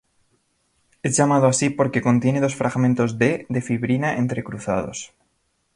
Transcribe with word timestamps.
Es 1.03 1.15
llamado 1.15 1.45
así 1.45 1.69
porque 1.69 2.01
contiene 2.01 2.39
dos 2.41 2.55
fragmentos 2.55 3.19
D 3.19 3.45
de 3.49 3.61
fibrina 3.61 4.17
entrecruzados. 4.17 5.13